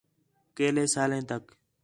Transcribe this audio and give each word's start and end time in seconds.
کیلے 0.55 0.85
سالیں 0.93 1.23
تک 1.29 1.43